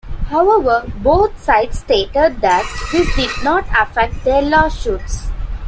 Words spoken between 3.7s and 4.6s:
affect their